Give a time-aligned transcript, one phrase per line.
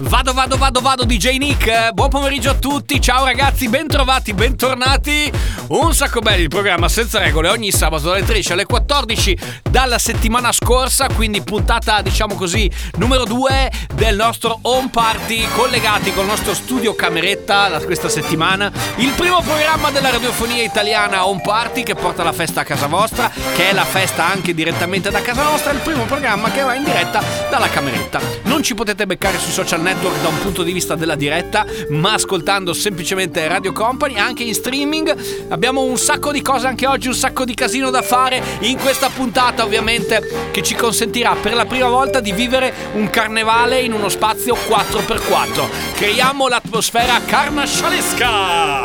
[0.00, 1.90] Vado, vado, vado, vado, DJ Nick.
[1.92, 3.00] Buon pomeriggio a tutti.
[3.00, 5.28] Ciao ragazzi, bentrovati, bentornati.
[5.68, 9.38] Un sacco belli il programma senza regole ogni sabato dalle 13 alle 14
[9.68, 16.26] dalla settimana scorsa, quindi puntata, diciamo così, numero 2 del nostro home party collegati col
[16.26, 18.70] nostro studio cameretta da questa settimana.
[18.96, 23.30] Il primo programma della radiofonia italiana home party che porta la festa a casa vostra,
[23.54, 26.84] che è la festa anche direttamente da casa nostra, il primo programma che va in
[26.84, 28.20] diretta dalla cameretta.
[28.44, 32.12] Non ci potete beccare sui social network da un punto di vista della diretta, ma
[32.12, 35.48] ascoltando semplicemente Radio Company, anche in streaming.
[35.48, 39.08] Abbiamo un sacco di cose anche oggi, un sacco di casino da fare in questa
[39.08, 44.10] puntata, ovviamente, che ci consentirà per la prima volta di vivere un carnevale in uno
[44.10, 45.94] spazio 4x4.
[45.94, 48.84] Creiamo l'atmosfera carnascialesca!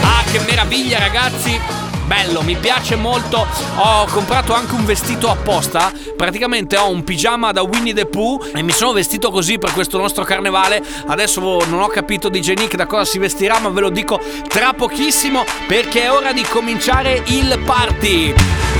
[0.00, 1.91] Ah, che meraviglia, ragazzi!
[2.06, 3.46] Bello, mi piace molto.
[3.76, 5.92] Ho comprato anche un vestito apposta.
[6.16, 9.98] Praticamente ho un pigiama da Winnie the Pooh e mi sono vestito così per questo
[9.98, 10.82] nostro carnevale.
[11.06, 14.72] Adesso non ho capito DJ Nick da cosa si vestirà, ma ve lo dico tra
[14.72, 18.71] pochissimo perché è ora di cominciare il party.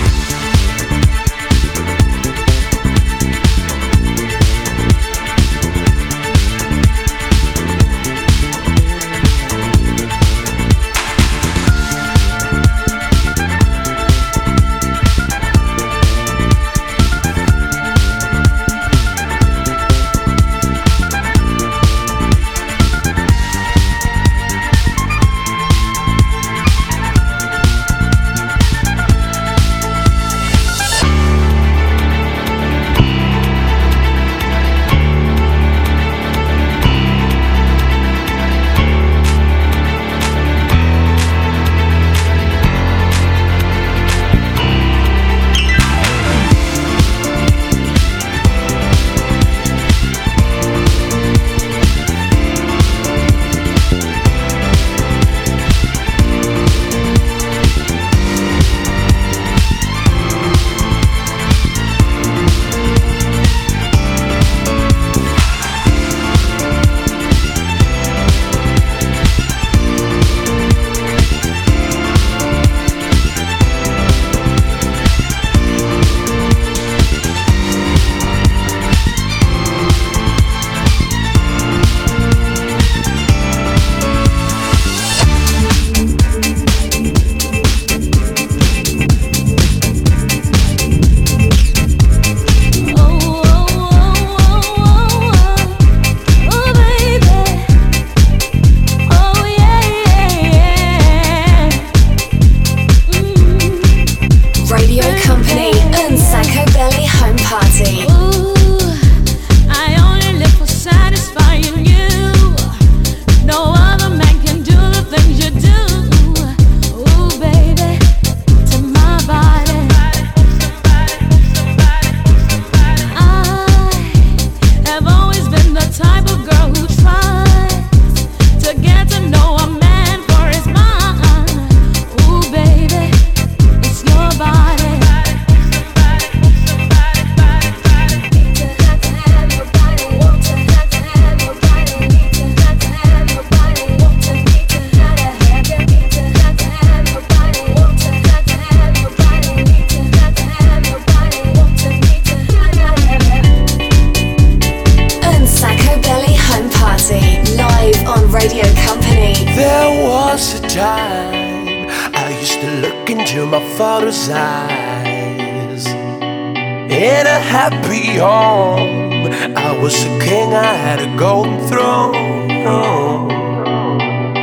[170.93, 172.13] Had a golden throne.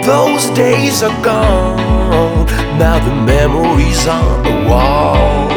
[0.02, 2.48] Those days are gone,
[2.82, 5.48] now the memories on the wall.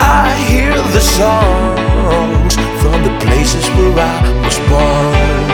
[0.00, 5.48] I hear the songs from the places where I was born.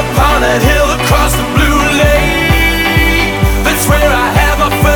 [0.00, 4.95] Upon that hill across the blue lake, that's where I had my first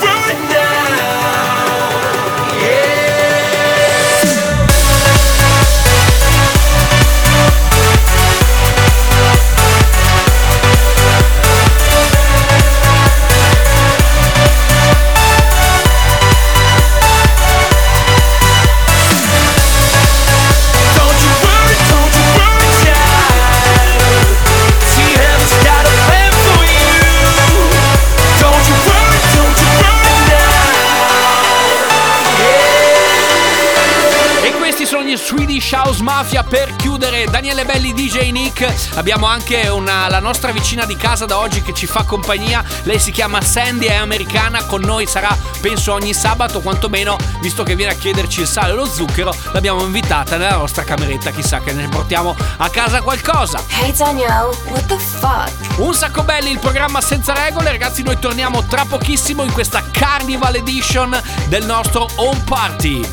[36.21, 37.25] Mafia per chiudere.
[37.25, 38.71] Daniele Belli DJ Nick.
[38.93, 42.63] Abbiamo anche una, la nostra vicina di casa da oggi che ci fa compagnia.
[42.83, 44.63] Lei si chiama Sandy è americana.
[44.65, 48.75] Con noi sarà penso ogni sabato quantomeno visto che viene a chiederci il sale e
[48.75, 51.31] lo zucchero l'abbiamo invitata nella nostra cameretta.
[51.31, 53.63] Chissà che ne portiamo a casa qualcosa.
[53.69, 55.51] Hey Danielle, what the fuck?
[55.77, 57.71] un sacco belli il programma senza regole.
[57.71, 63.09] Ragazzi noi torniamo tra pochissimo in questa Carnival Edition del nostro Home Party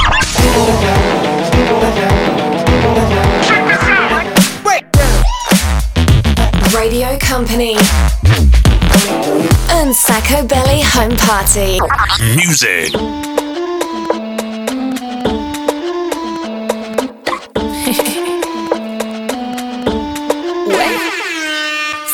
[6.72, 7.76] Radio Company.
[9.70, 11.78] And Sacco Belly Home Party.
[12.34, 12.92] Music.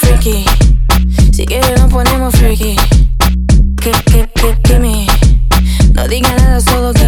[0.00, 0.44] Freaky.
[1.32, 2.76] Si quieres nos ponemos freaky.
[3.80, 5.06] Que, que, que, gimme.
[5.92, 7.03] No diga nada, solo gimme.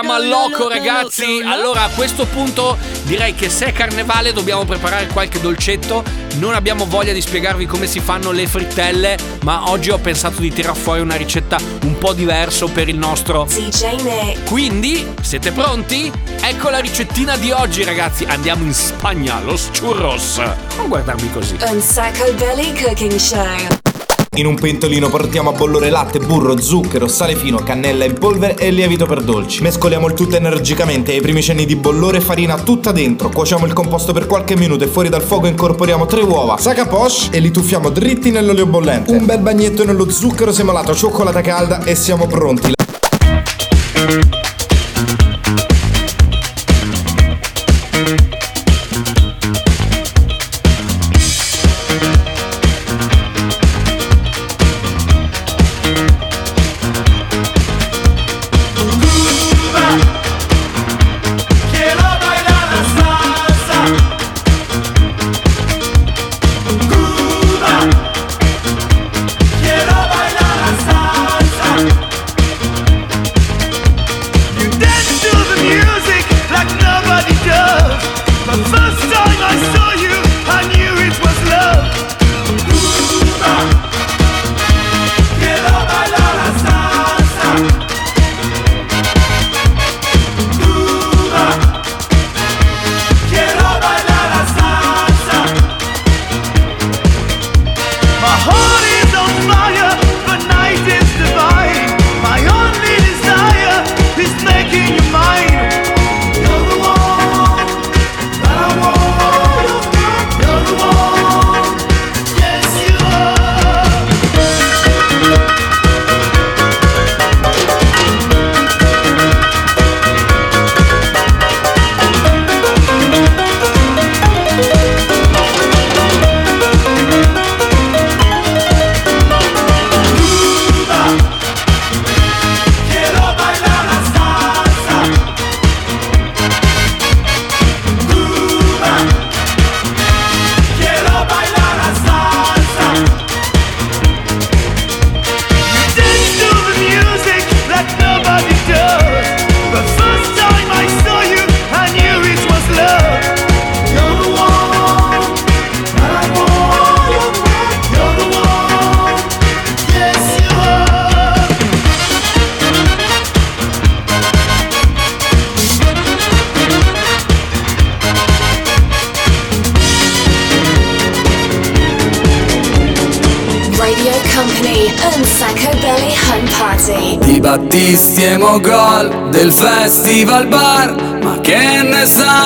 [0.00, 1.40] Chiama Loco, ragazzi.
[1.44, 6.02] Allora, a questo punto direi che se è carnevale dobbiamo preparare qualche dolcetto.
[6.38, 10.52] Non abbiamo voglia di spiegarvi come si fanno le frittelle, ma oggi ho pensato di
[10.52, 13.44] tirar fuori una ricetta un po' diversa per il nostro.
[13.44, 14.42] DJ Nick.
[14.48, 16.10] Quindi, siete pronti?
[16.40, 18.24] Ecco la ricettina di oggi, ragazzi.
[18.24, 20.38] Andiamo in Spagna, los churros.
[20.76, 21.56] Non guardarmi così.
[21.60, 23.93] And Sacco Belly Cooking Show.
[24.36, 28.70] In un pentolino portiamo a bollore latte, burro, zucchero, sale fino, cannella in polvere e
[28.72, 29.62] lievito per dolci.
[29.62, 33.28] Mescoliamo il tutto energicamente e ai primi cenni di bollore farina tutta dentro.
[33.28, 37.28] Cuociamo il composto per qualche minuto e fuori dal fuoco incorporiamo tre uova, saca poche
[37.30, 39.12] e li tuffiamo dritti nell'olio bollente.
[39.12, 42.72] Un bel bagnetto nello zucchero semolato, cioccolata calda e siamo pronti.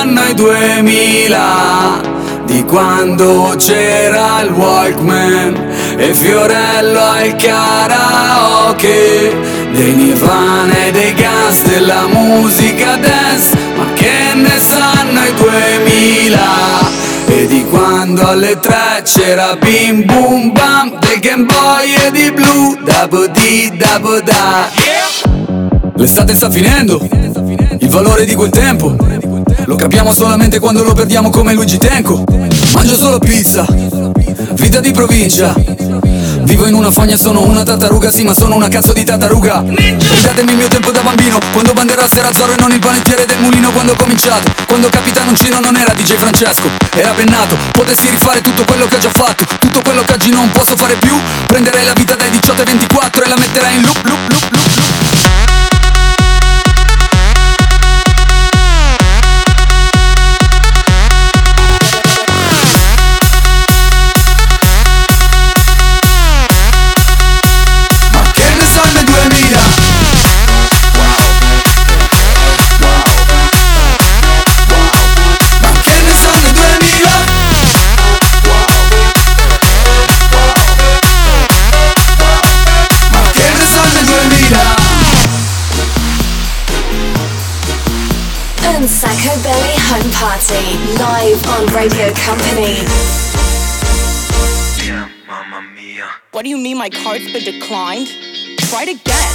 [0.04, 2.16] Ne sanno i 2000?
[2.44, 9.36] Di quando c'era il Walkman e Fiorello al karaoke
[9.72, 16.40] Dei Nirvana e dei gas della musica dance Ma che ne sanno i 2000?
[17.26, 22.78] E di quando alle tre c'era bim bum bam Del Game Boy e di Blue
[22.82, 24.70] Dabo di dabo da
[25.96, 27.06] L'estate sta finendo
[27.78, 28.96] Il valore di quel tempo
[29.64, 32.24] Lo capiamo solamente quando lo perdiamo come Luigi Tenco.
[32.72, 33.66] Mangio solo pizza.
[34.54, 35.54] Vita di provincia.
[36.42, 39.62] Vivo in una fogna, sono una tartaruga, sì ma sono una cazzo di tartaruga.
[39.66, 41.38] Ridatemi il mio tempo da bambino.
[41.52, 43.70] Quando banderasse era Zorro e non il panettiere del mulino.
[43.70, 46.70] Quando ho cominciato, quando Capitano Uncino non era DJ Francesco.
[46.94, 49.44] Era pennato, potessi rifare tutto quello che ho già fatto.
[49.58, 51.14] Tutto quello che oggi non posso fare più.
[51.46, 54.67] Prenderei la vita dai 18 ai 24 e la metterei in loop, loop, loop, loop,
[90.38, 90.78] Party.
[90.98, 92.78] Live on Radio Company.
[96.30, 98.06] What do you mean my card's been declined?
[98.58, 99.34] Try it again.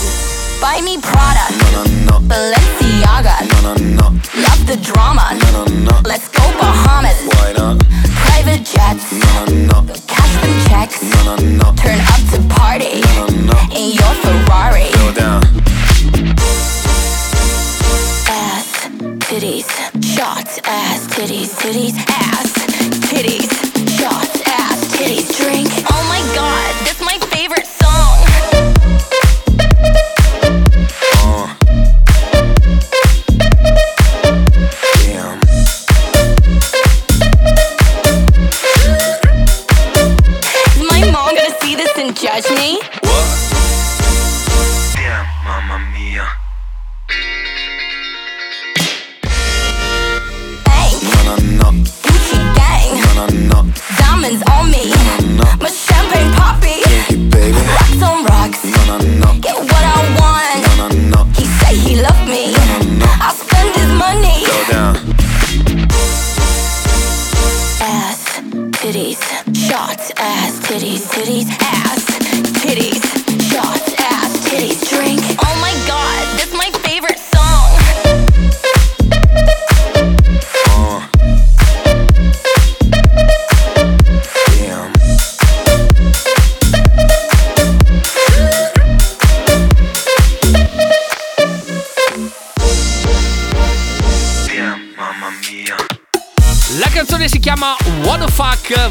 [0.62, 1.52] Buy me Prada.
[1.74, 2.28] No, no, no.
[2.28, 3.36] Balenciaga.
[3.52, 4.08] No, no, no.
[4.48, 5.38] Love the drama.
[5.52, 6.02] No, no, no.
[6.06, 7.20] Let's go Bahamas.
[7.36, 7.84] Why not?
[8.24, 9.12] Private jets.
[9.12, 11.04] No, no, Cash them checks.
[11.04, 11.74] No, no, no.
[11.76, 13.02] Turn up to party.
[13.16, 13.60] No, no, no.
[13.76, 14.88] In your Ferrari.
[14.94, 15.44] Go down.
[18.30, 18.88] Ass,
[19.28, 19.83] titties,
[20.14, 22.54] shots, ass, titties, titties, ass,
[23.10, 23.50] titties,
[23.98, 25.68] shots, ass, titties, drink.
[25.90, 26.93] Oh my god,
[62.34, 64.42] me, I spend his money.
[64.50, 64.96] Go down.
[67.80, 68.42] Ass,
[68.82, 69.22] titties,
[69.68, 72.03] shots, ass, titties, titties, ass,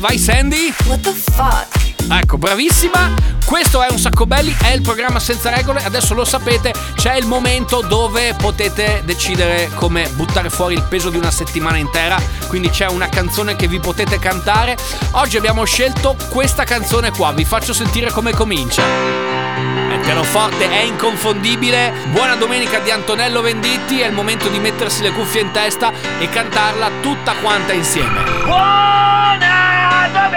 [0.03, 0.75] Vai Sandy?
[0.87, 1.69] What the fuck?
[2.11, 3.15] Ecco, bravissima.
[3.45, 5.81] Questo è un sacco belli, è il programma senza regole.
[5.85, 11.19] Adesso lo sapete, c'è il momento dove potete decidere come buttare fuori il peso di
[11.19, 12.21] una settimana intera.
[12.49, 14.77] Quindi c'è una canzone che vi potete cantare.
[15.13, 17.31] Oggi abbiamo scelto questa canzone qua.
[17.31, 18.83] Vi faccio sentire come comincia.
[18.83, 21.93] È pianoforte, è inconfondibile.
[22.09, 24.01] Buona domenica di Antonello Venditti.
[24.01, 29.62] È il momento di mettersi le cuffie in testa e cantarla tutta quanta insieme.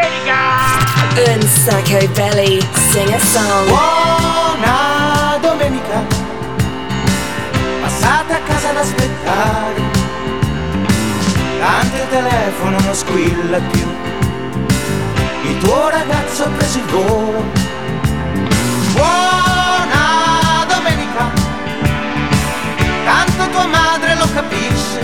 [0.08, 2.62] And Sacco Belly.
[2.92, 3.68] Sing a song.
[3.68, 6.06] Buona domenica,
[7.82, 9.82] passate a casa ad aspettare.
[11.60, 13.88] Tanto il telefono non squilla più.
[15.50, 17.44] Il tuo ragazzo ha preso il volo.
[18.94, 21.32] Buona domenica,
[23.06, 25.02] tanto tua madre lo capisce.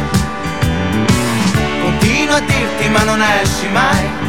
[1.82, 4.21] Continua a dirti ma non esci mai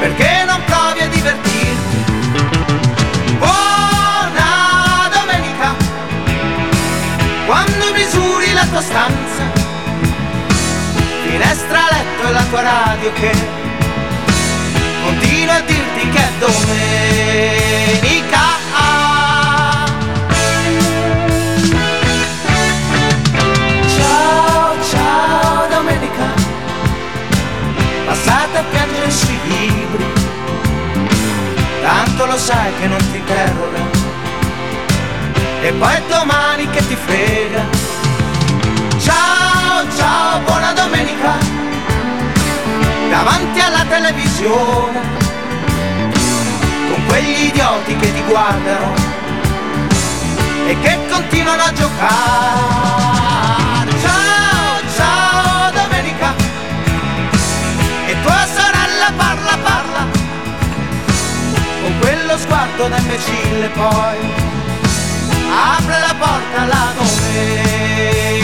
[0.00, 1.96] perché non provi a divertirti.
[3.36, 5.74] Buona domenica,
[7.44, 9.44] quando misuri la tua stanza,
[11.22, 13.30] finestra, letto e la tua radio che
[15.04, 18.49] continua a dirti che è domenica.
[29.10, 30.04] Sui libri.
[31.82, 33.78] Tanto lo sai che non ti di terrore.
[35.62, 37.62] E poi è domani che ti frega.
[38.98, 41.36] Ciao, ciao, buona domenica.
[43.08, 45.00] Davanti alla televisione.
[46.90, 48.94] Con quegli idioti che ti guardano.
[50.66, 52.00] E che continuano a giocare.
[54.00, 54.39] Ciao,
[62.30, 64.18] quello sguardo da imbecille poi
[65.76, 68.38] Apre la porta la domenica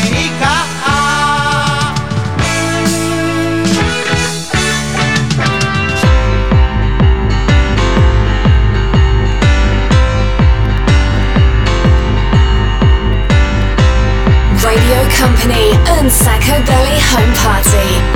[14.63, 18.16] Radio Company and Sacco Home Party.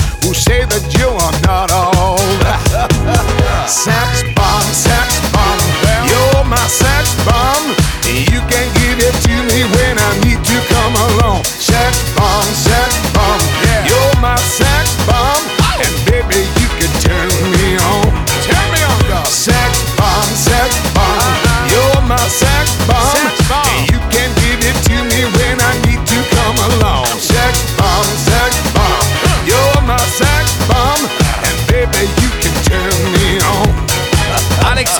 [0.33, 2.17] say that you are not all
[3.67, 5.59] sex bomb, sex bomb.
[6.07, 7.75] You're my sex bomb.
[8.07, 11.43] You can give it to me when I need to come along.
[11.43, 12.90] Sex bomb, sex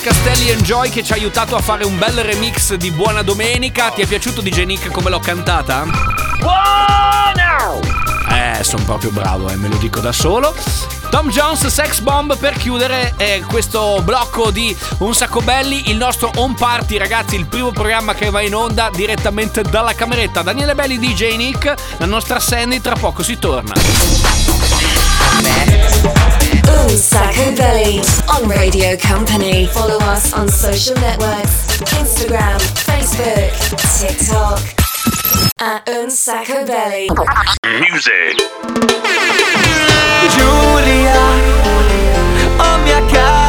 [0.02, 3.92] Castelli Enjoy che ci ha aiutato a fare un bel remix di Buona Domenica.
[3.92, 5.86] Ti è piaciuto DJ Nick come l'ho cantata?
[8.32, 10.56] Eh, sono proprio bravo, eh, me lo dico da solo.
[11.12, 16.32] Tom Jones Sex Bomb per chiudere eh, questo blocco di Un Sacco Belli, il nostro
[16.36, 20.42] home party, ragazzi, il primo programma che va in onda direttamente dalla cameretta.
[20.42, 23.74] Daniele Belli, DJ Nick, la nostra Sandy, tra poco si torna.
[26.72, 28.02] Un Sacco Belly
[28.34, 29.66] on Radio Company.
[29.68, 33.52] Follow us on social networks Instagram, Facebook,
[34.00, 34.62] TikTok.
[35.60, 37.10] At Un Sacco Belly.
[40.32, 41.22] Giulia,
[42.60, 43.41] oh mia cara,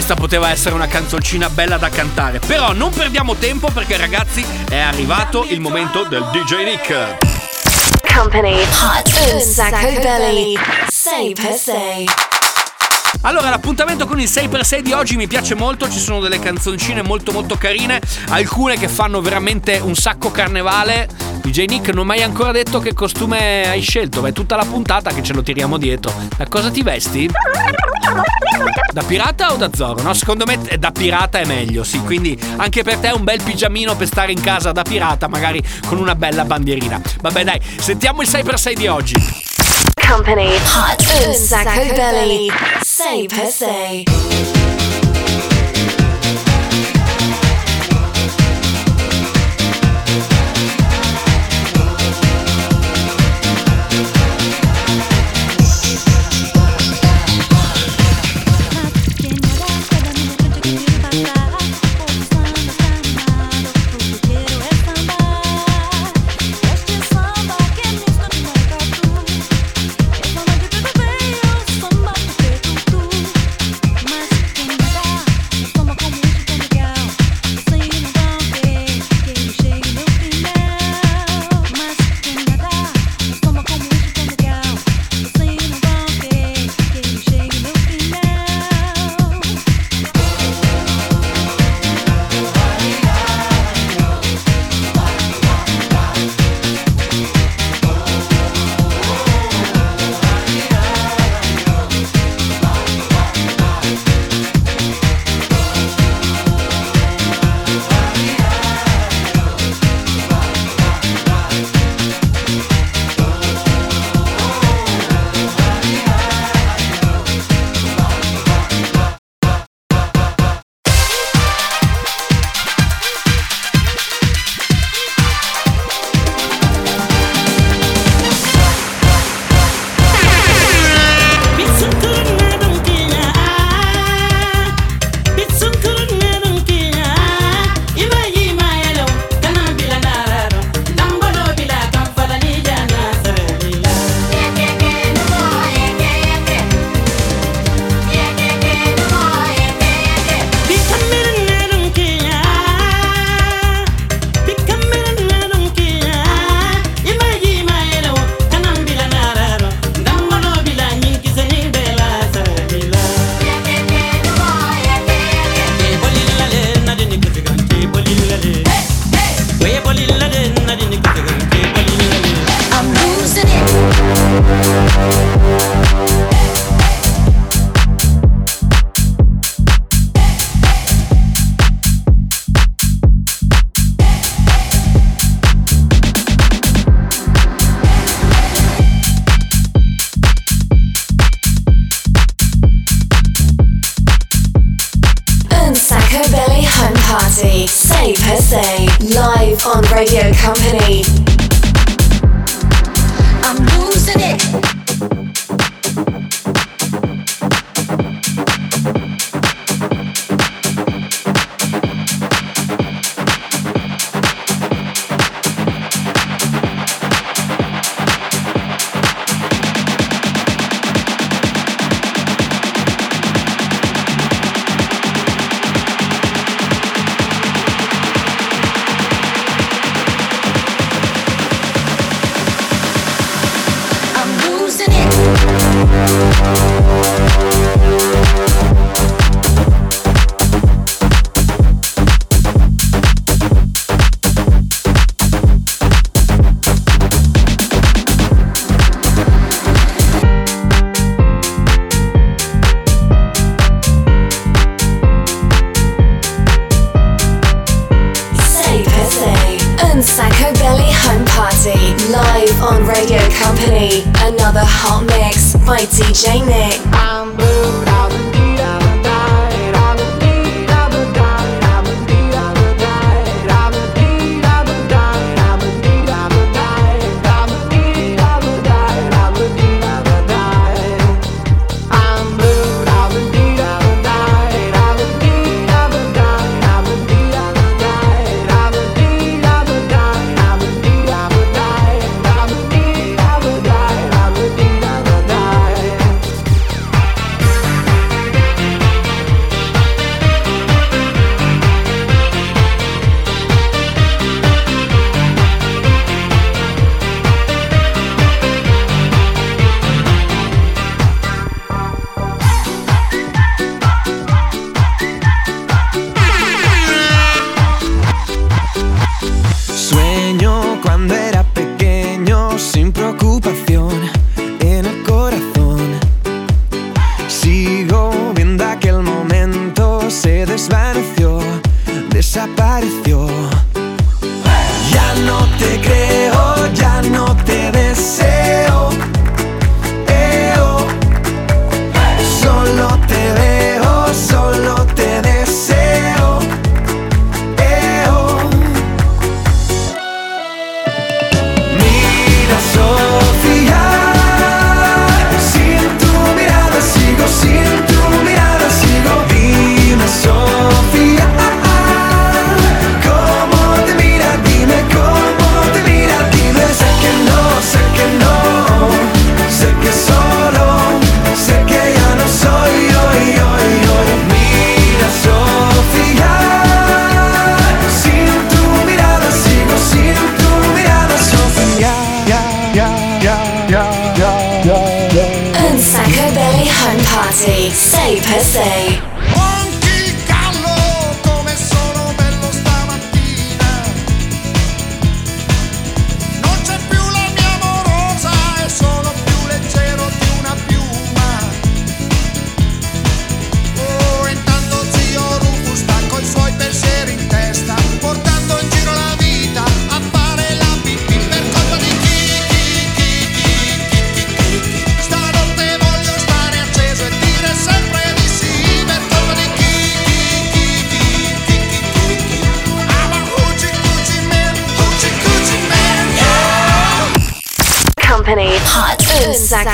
[0.00, 2.38] questa poteva essere una canzoncina bella da cantare.
[2.38, 7.16] Però non perdiamo tempo perché ragazzi è arrivato il momento del DJ Nick.
[8.14, 10.56] Company Hot un sacco belly.
[10.88, 12.06] Say per say.
[13.22, 17.30] Allora, l'appuntamento con il 6x6 di oggi mi piace molto, ci sono delle canzoncine molto
[17.30, 21.08] molto carine, alcune che fanno veramente un sacco carnevale.
[21.40, 24.64] DJ Nick non mi hai ancora detto che costume hai scelto, ma è tutta la
[24.64, 26.12] puntata che ce lo tiriamo dietro.
[26.36, 27.28] Da cosa ti vesti?
[28.92, 30.02] Da pirata o da Zoro?
[30.02, 32.00] No, secondo me eh, da pirata è meglio, sì.
[32.00, 35.98] Quindi anche per te un bel pigiamino per stare in casa da pirata, magari con
[35.98, 37.00] una bella bandierina.
[37.20, 39.14] Vabbè, dai, sentiamo il 6x6 di oggi.
[40.06, 42.50] Company Hot un sacco belly
[42.84, 44.79] 6x6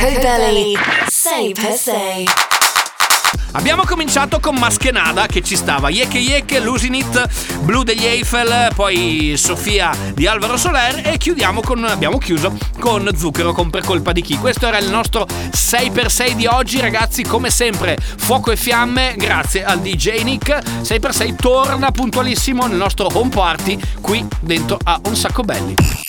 [0.06, 0.74] Un Sacco Belly.
[1.08, 2.24] Say per se.
[3.52, 9.34] Abbiamo cominciato con Maschenada che ci stava, Yeke Yeke, Losing It, Blue degli Eiffel, poi
[9.36, 14.22] Sofia di Alvaro Soler e chiudiamo con, abbiamo chiuso con Zucchero con Per colpa di
[14.22, 14.38] chi.
[14.38, 19.80] Questo era il nostro 6x6 di oggi ragazzi, come sempre fuoco e fiamme, grazie al
[19.80, 20.56] DJ Nick.
[20.82, 26.05] 6x6 torna puntualissimo nel nostro home party qui dentro a Un Sacco Belli.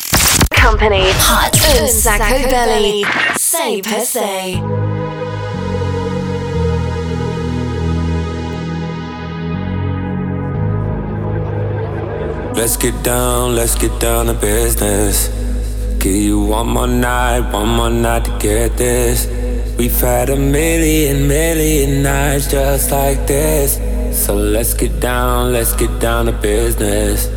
[0.58, 1.06] Company.
[1.28, 1.54] Hot.
[1.80, 3.04] Un Sacco Belly.
[3.38, 4.62] Say per se.
[12.56, 15.30] Let's get down, let's get down to business.
[16.00, 19.28] Give you one more night, one more night to get this.
[19.78, 23.78] We've had a million, million nights just like this.
[24.12, 27.37] So let's get down, let's get down to business.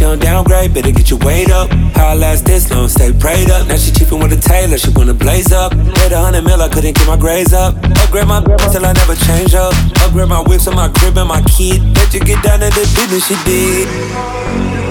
[0.00, 1.70] She don't downgrade, better get your weight up.
[1.92, 3.68] How I last this long, stay prayed up.
[3.68, 5.74] Now she cheapin' with a tailor, she wanna blaze up.
[5.74, 7.76] Hit a hundred mil, I couldn't get my grades up.
[7.84, 8.40] Upgrade my
[8.72, 9.74] till I never change up.
[10.00, 11.82] Upgrade my whips on my crib and my kid.
[11.94, 14.89] Let you get down to the business she did.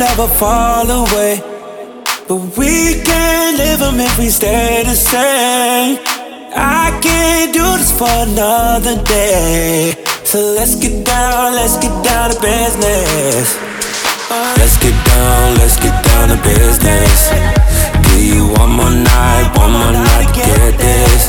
[0.00, 1.36] Never fall away.
[2.26, 6.00] But we can't live them if we stay the same.
[6.56, 9.92] I can't do this for another day.
[10.24, 13.60] So let's get down, let's get down to business.
[14.56, 17.20] Let's get down, let's get down to business.
[18.08, 21.28] Give you one more night, one more night to get this.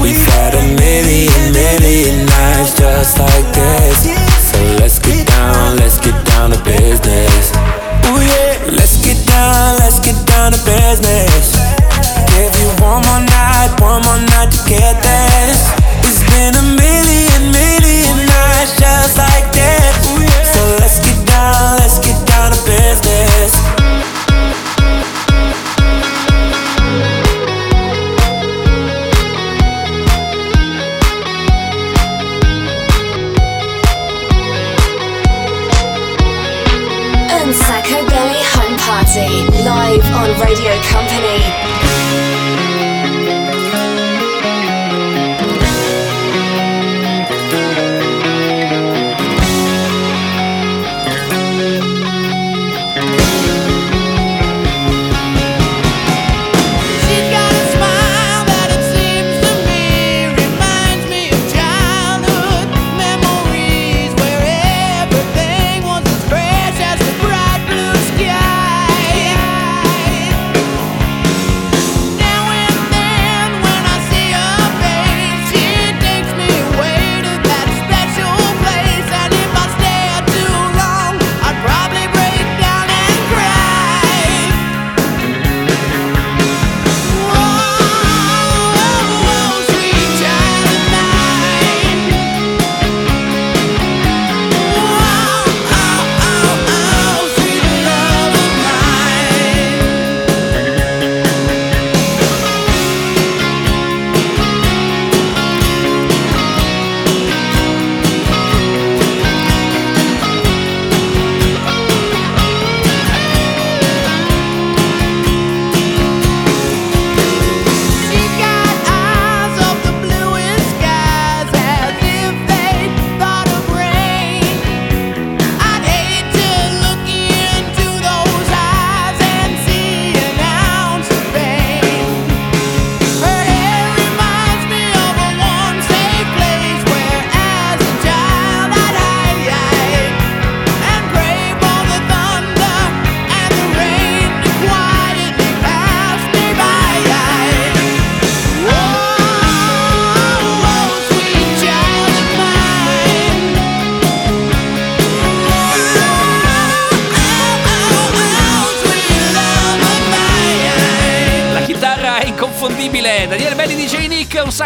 [0.00, 4.14] We've had a million, million nights just like this.
[4.46, 7.71] So let's get down, let's get down to business.
[8.70, 11.56] Let's get down, let's get down to business.
[12.30, 15.70] Give you one more night, one more night to get this.
[16.06, 20.06] It's been a million, million nights just like this.
[20.54, 23.61] So let's get down, let's get down to business.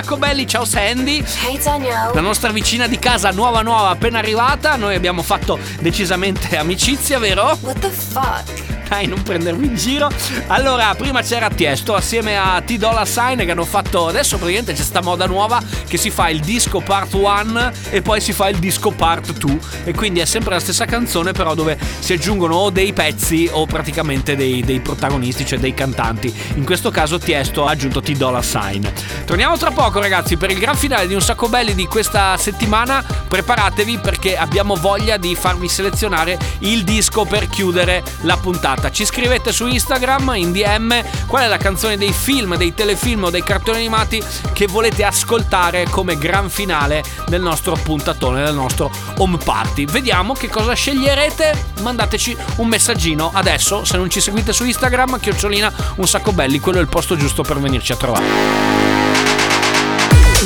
[0.02, 1.24] Sacco belli, ciao Sandy.
[1.42, 2.12] Hey Danielle.
[2.12, 7.56] La nostra vicina di casa nuova nuova appena arrivata, noi abbiamo fatto decisamente amicizia, vero?
[7.62, 8.55] What the fuck?
[8.88, 10.08] Dai, non prendermi in giro.
[10.46, 14.06] Allora, prima c'era Tiesto assieme a T Dolla Sign che hanno fatto.
[14.06, 18.20] Adesso praticamente c'è sta moda nuova che si fa il disco part 1 e poi
[18.20, 19.58] si fa il disco part 2.
[19.84, 23.66] E quindi è sempre la stessa canzone, però dove si aggiungono o dei pezzi o
[23.66, 26.32] praticamente dei, dei protagonisti, cioè dei cantanti.
[26.54, 28.86] In questo caso Tiesto ha aggiunto T Dolla Sign.
[29.24, 33.04] Torniamo tra poco, ragazzi, per il gran finale di un sacco belli di questa settimana.
[33.26, 38.75] Preparatevi perché abbiamo voglia di farvi selezionare il disco per chiudere la puntata.
[38.90, 43.30] Ci scrivete su Instagram in DM qual è la canzone dei film, dei telefilm o
[43.30, 44.22] dei cartoni animati
[44.52, 49.84] che volete ascoltare come gran finale del nostro puntatone, del nostro home party.
[49.84, 51.64] Vediamo che cosa sceglierete.
[51.82, 53.84] Mandateci un messaggino adesso.
[53.84, 57.42] Se non ci seguite su Instagram, chiocciolina un sacco belli, quello è il posto giusto
[57.42, 58.24] per venirci a trovare.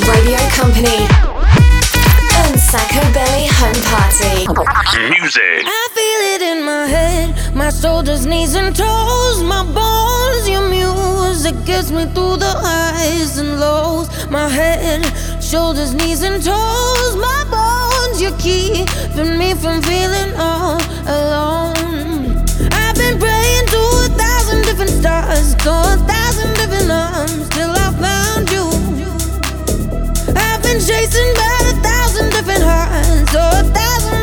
[0.05, 1.30] Radio Company.
[2.69, 4.45] Sacco Belly Home Party.
[5.09, 5.65] Music.
[5.65, 10.47] I feel it in my head, my shoulders, knees, and toes, my bones.
[10.47, 14.07] Your music gets me through the highs and lows.
[14.29, 15.01] My head,
[15.41, 18.21] shoulders, knees, and toes, my bones.
[18.21, 22.45] You're keeping me from feeling all alone.
[22.71, 27.89] I've been praying to a thousand different stars, to a thousand different arms, till I
[28.05, 28.65] found you.
[30.37, 31.60] I've been chasing by
[32.29, 32.85] living her.
[32.91, 34.20] And so a thousand.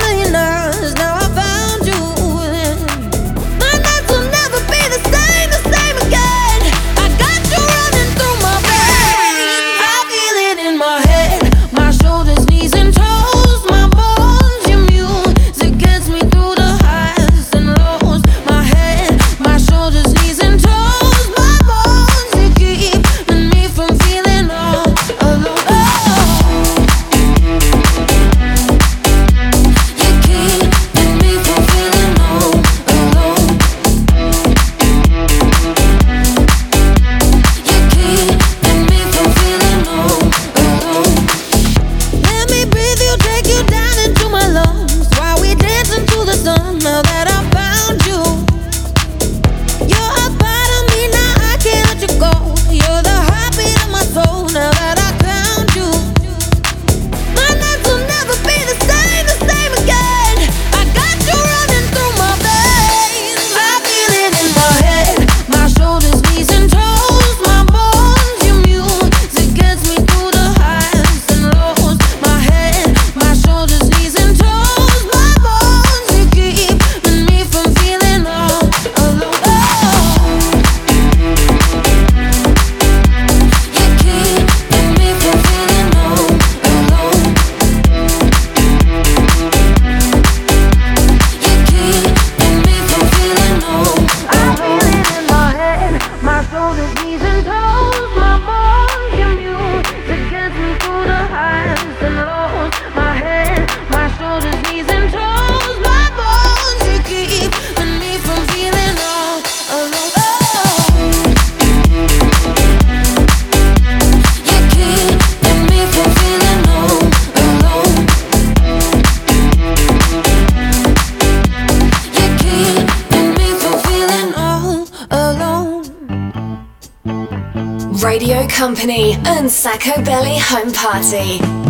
[128.48, 129.14] Company.
[129.24, 131.67] and Sacco Belly Home Party.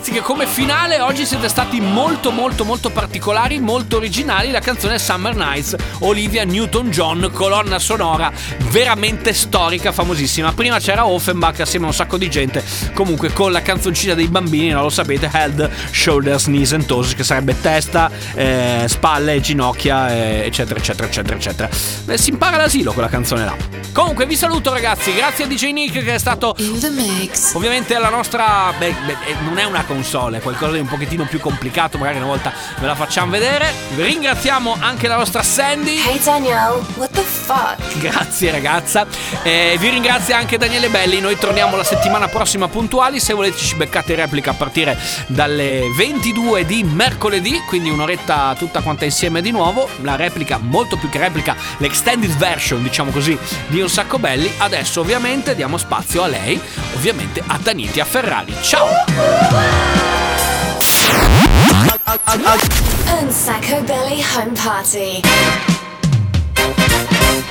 [0.00, 4.50] Ragazzi che come finale oggi siete stati molto molto molto particolari, molto originali.
[4.50, 8.32] La canzone Summer Nights, Olivia Newton-John, colonna sonora
[8.70, 10.54] veramente storica, famosissima.
[10.54, 14.70] Prima c'era Offenbach assieme a un sacco di gente, comunque con la canzoncina dei bambini,
[14.70, 20.46] non lo sapete, Head, Shoulders, Knees and Toes, che sarebbe testa, eh, spalle, ginocchia, eh,
[20.46, 21.68] eccetera, eccetera, eccetera, eccetera.
[22.06, 23.80] Eh, si impara all'asilo quella canzone là.
[23.92, 26.54] Comunque vi saluto ragazzi, grazie a DJ Nick che è stato
[27.54, 31.24] ovviamente la nostra beh, beh, eh, non è una console, è qualcosa di un pochettino
[31.24, 33.72] più complicato, magari una volta ve la facciamo vedere.
[33.96, 36.00] Ringraziamo anche la nostra Sandy.
[36.06, 37.98] Hey Danielle, what the fuck?
[37.98, 39.04] Grazie ragazza.
[39.42, 41.20] E vi ringrazia anche Daniele Belli.
[41.20, 43.18] Noi torniamo la settimana prossima puntuali.
[43.18, 48.82] Se volete ci beccate in replica a partire dalle 22 di mercoledì, quindi un'oretta tutta
[48.82, 49.88] quanta insieme di nuovo.
[50.02, 53.36] La replica, molto più che replica, l'extended version, diciamo così,
[53.66, 54.52] di Un Sacco Belli.
[54.56, 56.60] Adesso ovviamente diamo spazio a lei,
[56.94, 58.54] ovviamente a Daniti, a Ferrari.
[58.62, 59.79] Ciao!
[62.12, 65.22] and Sacco Belly Home Party.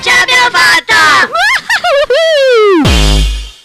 [0.02, 1.30] Ciao, mio fatto!